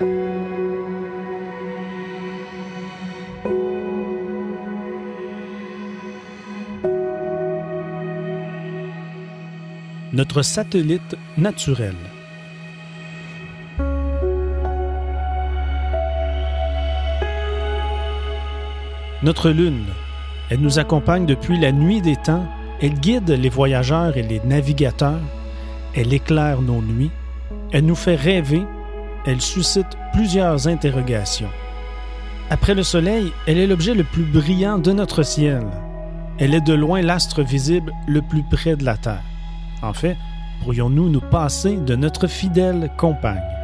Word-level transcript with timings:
Notre 0.00 0.08
satellite 10.42 11.18
naturel. 11.36 11.94
Notre 19.22 19.50
Lune, 19.50 19.84
elle 20.48 20.60
nous 20.60 20.78
accompagne 20.78 21.26
depuis 21.26 21.58
la 21.58 21.72
nuit 21.72 22.00
des 22.00 22.16
temps, 22.16 22.48
elle 22.80 22.94
guide 22.94 23.28
les 23.28 23.50
voyageurs 23.50 24.16
et 24.16 24.22
les 24.22 24.40
navigateurs, 24.46 25.20
elle 25.94 26.14
éclaire 26.14 26.62
nos 26.62 26.80
nuits, 26.80 27.10
elle 27.70 27.84
nous 27.84 27.94
fait 27.94 28.14
rêver, 28.14 28.62
elle 29.26 29.40
suscite 29.40 29.98
plusieurs 30.12 30.68
interrogations. 30.68 31.50
Après 32.48 32.74
le 32.74 32.82
Soleil, 32.82 33.32
elle 33.46 33.58
est 33.58 33.66
l'objet 33.66 33.94
le 33.94 34.04
plus 34.04 34.24
brillant 34.24 34.78
de 34.78 34.92
notre 34.92 35.22
ciel. 35.22 35.66
Elle 36.38 36.54
est 36.54 36.60
de 36.60 36.74
loin 36.74 37.02
l'astre 37.02 37.42
visible 37.42 37.92
le 38.08 38.22
plus 38.22 38.42
près 38.42 38.76
de 38.76 38.84
la 38.84 38.96
Terre. 38.96 39.22
En 39.82 39.92
fait, 39.92 40.16
pourrions-nous 40.62 41.08
nous 41.08 41.20
passer 41.20 41.76
de 41.76 41.94
notre 41.94 42.26
fidèle 42.26 42.90
compagne? 42.96 43.59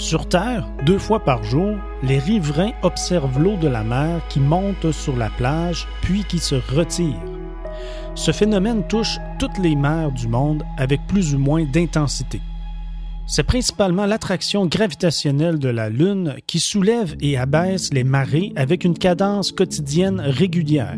Sur 0.00 0.26
Terre, 0.26 0.66
deux 0.86 0.96
fois 0.96 1.20
par 1.20 1.42
jour, 1.42 1.76
les 2.02 2.18
riverains 2.18 2.72
observent 2.82 3.38
l'eau 3.38 3.56
de 3.58 3.68
la 3.68 3.84
mer 3.84 4.22
qui 4.30 4.40
monte 4.40 4.92
sur 4.92 5.14
la 5.14 5.28
plage 5.28 5.86
puis 6.00 6.24
qui 6.24 6.38
se 6.38 6.54
retire. 6.54 7.20
Ce 8.14 8.32
phénomène 8.32 8.88
touche 8.88 9.18
toutes 9.38 9.58
les 9.58 9.76
mers 9.76 10.10
du 10.10 10.26
monde 10.26 10.62
avec 10.78 11.06
plus 11.06 11.34
ou 11.34 11.38
moins 11.38 11.66
d'intensité. 11.66 12.40
C'est 13.26 13.42
principalement 13.42 14.06
l'attraction 14.06 14.64
gravitationnelle 14.64 15.58
de 15.58 15.68
la 15.68 15.90
Lune 15.90 16.36
qui 16.46 16.60
soulève 16.60 17.14
et 17.20 17.36
abaisse 17.36 17.92
les 17.92 18.02
marées 18.02 18.54
avec 18.56 18.84
une 18.84 18.96
cadence 18.96 19.52
quotidienne 19.52 20.18
régulière. 20.18 20.96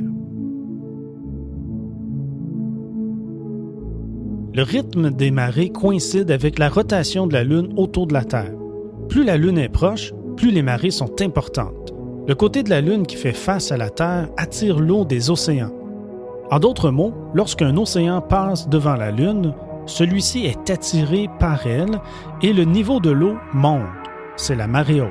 Le 4.54 4.62
rythme 4.62 5.10
des 5.10 5.32
marées 5.32 5.70
coïncide 5.70 6.30
avec 6.30 6.60
la 6.60 6.68
rotation 6.68 7.26
de 7.26 7.32
la 7.32 7.42
Lune 7.42 7.72
autour 7.76 8.06
de 8.06 8.14
la 8.14 8.24
Terre. 8.24 8.61
Plus 9.12 9.24
la 9.24 9.36
Lune 9.36 9.58
est 9.58 9.68
proche, 9.68 10.14
plus 10.38 10.50
les 10.50 10.62
marées 10.62 10.90
sont 10.90 11.20
importantes. 11.20 11.92
Le 12.26 12.34
côté 12.34 12.62
de 12.62 12.70
la 12.70 12.80
Lune 12.80 13.06
qui 13.06 13.16
fait 13.16 13.34
face 13.34 13.70
à 13.70 13.76
la 13.76 13.90
Terre 13.90 14.30
attire 14.38 14.80
l'eau 14.80 15.04
des 15.04 15.28
océans. 15.28 15.74
En 16.50 16.58
d'autres 16.58 16.90
mots, 16.90 17.12
lorsqu'un 17.34 17.76
océan 17.76 18.22
passe 18.22 18.70
devant 18.70 18.96
la 18.96 19.10
Lune, 19.10 19.52
celui-ci 19.84 20.46
est 20.46 20.70
attiré 20.70 21.28
par 21.38 21.66
elle 21.66 22.00
et 22.40 22.54
le 22.54 22.64
niveau 22.64 23.00
de 23.00 23.10
l'eau 23.10 23.36
monte. 23.52 23.82
C'est 24.36 24.56
la 24.56 24.66
marée 24.66 25.02
haute. 25.02 25.10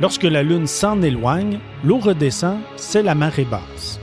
Lorsque 0.00 0.22
la 0.22 0.42
Lune 0.42 0.66
s'en 0.66 1.02
éloigne, 1.02 1.58
l'eau 1.84 1.98
redescend, 1.98 2.56
c'est 2.76 3.02
la 3.02 3.14
marée 3.14 3.44
basse. 3.44 4.00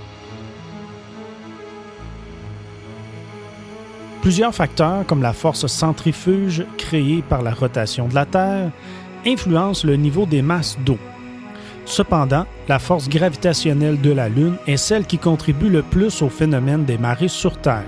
Plusieurs 4.22 4.54
facteurs, 4.54 5.04
comme 5.08 5.24
la 5.24 5.34
force 5.34 5.66
centrifuge 5.66 6.64
créée 6.78 7.24
par 7.28 7.42
la 7.42 7.54
rotation 7.56 8.08
de 8.08 8.14
la 8.14 8.28
Terre, 8.28 8.70
influencent 9.26 9.88
le 9.88 9.96
niveau 9.96 10.28
des 10.28 10.44
masses 10.44 10.78
d'eau. 10.86 11.00
Cependant, 11.86 12.46
la 12.68 12.78
force 12.78 13.10
gravitationnelle 13.10 14.00
de 14.00 14.12
la 14.12 14.30
Lune 14.30 14.58
est 14.68 14.78
celle 14.78 15.06
qui 15.06 15.18
contribue 15.18 15.70
le 15.70 15.82
plus 15.82 16.22
au 16.22 16.30
phénomène 16.30 16.86
des 16.86 17.00
marées 17.00 17.28
sur 17.28 17.58
Terre. 17.58 17.84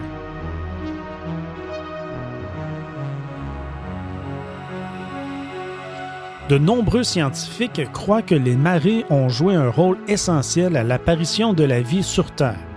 De 6.49 6.57
nombreux 6.57 7.03
scientifiques 7.03 7.91
croient 7.93 8.23
que 8.23 8.35
les 8.35 8.55
marées 8.55 9.05
ont 9.11 9.29
joué 9.29 9.53
un 9.53 9.69
rôle 9.69 9.97
essentiel 10.07 10.75
à 10.77 10.83
l'apparition 10.83 11.53
de 11.53 11.63
la 11.63 11.81
vie 11.81 12.03
sur 12.03 12.31
Terre. 12.31 12.72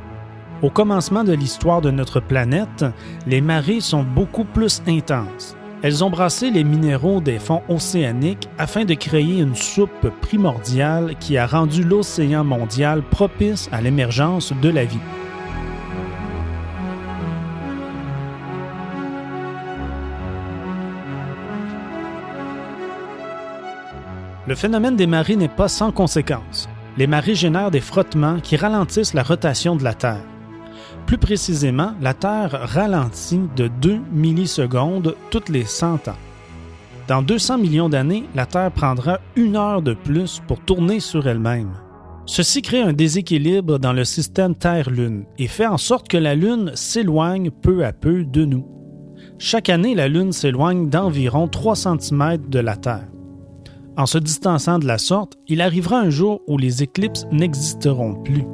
Au 0.62 0.70
commencement 0.70 1.22
de 1.22 1.34
l'histoire 1.34 1.82
de 1.82 1.90
notre 1.90 2.18
planète, 2.18 2.84
les 3.26 3.42
marées 3.42 3.80
sont 3.80 4.02
beaucoup 4.02 4.44
plus 4.44 4.82
intenses. 4.86 5.54
Elles 5.82 6.02
ont 6.02 6.08
brassé 6.08 6.50
les 6.50 6.64
minéraux 6.64 7.20
des 7.20 7.38
fonds 7.38 7.60
océaniques 7.68 8.48
afin 8.56 8.86
de 8.86 8.94
créer 8.94 9.40
une 9.40 9.54
soupe 9.54 10.08
primordiale 10.22 11.14
qui 11.20 11.36
a 11.36 11.46
rendu 11.46 11.84
l'océan 11.84 12.42
mondial 12.42 13.02
propice 13.02 13.68
à 13.70 13.82
l'émergence 13.82 14.54
de 14.62 14.70
la 14.70 14.86
vie. 14.86 14.98
Le 24.46 24.54
phénomène 24.54 24.96
des 24.96 25.06
marées 25.06 25.36
n'est 25.36 25.48
pas 25.48 25.68
sans 25.68 25.92
conséquences. 25.92 26.66
Les 26.96 27.06
marées 27.06 27.34
génèrent 27.34 27.70
des 27.70 27.80
frottements 27.80 28.40
qui 28.40 28.56
ralentissent 28.56 29.12
la 29.12 29.22
rotation 29.22 29.76
de 29.76 29.84
la 29.84 29.92
Terre. 29.92 30.22
Plus 31.06 31.18
précisément, 31.18 31.92
la 32.00 32.14
Terre 32.14 32.58
ralentit 32.62 33.42
de 33.56 33.68
2 33.68 34.00
millisecondes 34.12 35.14
toutes 35.30 35.48
les 35.48 35.64
100 35.64 36.08
ans. 36.08 36.16
Dans 37.08 37.22
200 37.22 37.58
millions 37.58 37.88
d'années, 37.88 38.24
la 38.34 38.46
Terre 38.46 38.72
prendra 38.72 39.20
une 39.36 39.56
heure 39.56 39.82
de 39.82 39.94
plus 39.94 40.42
pour 40.48 40.58
tourner 40.60 40.98
sur 40.98 41.28
elle-même. 41.28 41.70
Ceci 42.26 42.60
crée 42.60 42.82
un 42.82 42.92
déséquilibre 42.92 43.78
dans 43.78 43.92
le 43.92 44.04
système 44.04 44.56
Terre-Lune 44.56 45.26
et 45.38 45.46
fait 45.46 45.66
en 45.66 45.78
sorte 45.78 46.08
que 46.08 46.16
la 46.16 46.34
Lune 46.34 46.72
s'éloigne 46.74 47.52
peu 47.52 47.84
à 47.84 47.92
peu 47.92 48.24
de 48.24 48.44
nous. 48.44 48.66
Chaque 49.38 49.68
année, 49.68 49.94
la 49.94 50.08
Lune 50.08 50.32
s'éloigne 50.32 50.88
d'environ 50.88 51.46
3 51.46 51.76
cm 51.76 52.38
de 52.48 52.58
la 52.58 52.76
Terre. 52.76 53.06
En 53.96 54.06
se 54.06 54.18
distançant 54.18 54.80
de 54.80 54.86
la 54.86 54.98
sorte, 54.98 55.34
il 55.46 55.62
arrivera 55.62 56.00
un 56.00 56.10
jour 56.10 56.42
où 56.48 56.58
les 56.58 56.82
éclipses 56.82 57.26
n'existeront 57.30 58.14
plus. 58.22 58.44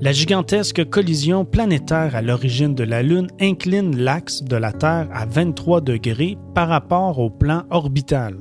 La 0.00 0.12
gigantesque 0.12 0.88
collision 0.88 1.44
planétaire 1.44 2.14
à 2.14 2.22
l'origine 2.22 2.72
de 2.72 2.84
la 2.84 3.02
Lune 3.02 3.26
incline 3.40 3.96
l'axe 3.96 4.44
de 4.44 4.54
la 4.54 4.72
Terre 4.72 5.08
à 5.12 5.26
23 5.26 5.80
degrés 5.80 6.38
par 6.54 6.68
rapport 6.68 7.18
au 7.18 7.30
plan 7.30 7.64
orbital. 7.70 8.36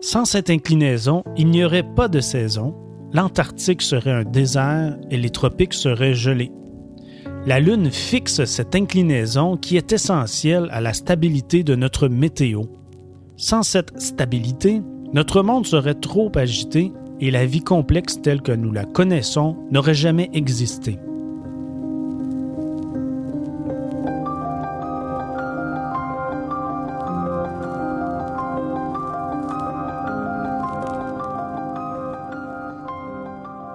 Sans 0.00 0.24
cette 0.24 0.50
inclinaison, 0.50 1.22
il 1.36 1.50
n'y 1.50 1.64
aurait 1.64 1.94
pas 1.94 2.08
de 2.08 2.18
saison, 2.18 2.74
l'Antarctique 3.12 3.80
serait 3.80 4.10
un 4.10 4.24
désert 4.24 4.96
et 5.08 5.18
les 5.18 5.30
tropiques 5.30 5.74
seraient 5.74 6.14
gelés. 6.14 6.50
La 7.46 7.60
Lune 7.60 7.92
fixe 7.92 8.44
cette 8.44 8.74
inclinaison 8.74 9.56
qui 9.56 9.76
est 9.76 9.92
essentielle 9.92 10.68
à 10.72 10.80
la 10.80 10.94
stabilité 10.94 11.62
de 11.62 11.76
notre 11.76 12.08
météo. 12.08 12.64
Sans 13.36 13.62
cette 13.62 14.00
stabilité, 14.00 14.82
notre 15.12 15.42
monde 15.42 15.64
serait 15.64 15.94
trop 15.94 16.32
agité 16.34 16.92
et 17.20 17.30
la 17.30 17.46
vie 17.46 17.62
complexe 17.62 18.20
telle 18.20 18.42
que 18.42 18.52
nous 18.52 18.72
la 18.72 18.84
connaissons 18.84 19.56
n'aurait 19.70 19.94
jamais 19.94 20.30
existé. 20.32 20.98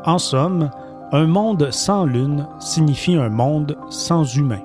En 0.08 0.20
somme, 0.20 0.70
un 1.12 1.26
monde 1.26 1.72
sans 1.72 2.06
lune 2.06 2.48
signifie 2.60 3.16
un 3.16 3.30
monde 3.30 3.76
sans 3.90 4.36
humains. 4.36 4.62